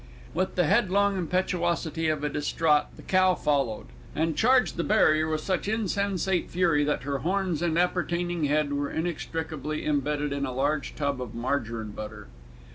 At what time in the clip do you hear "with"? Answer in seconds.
0.33-0.55, 5.29-5.41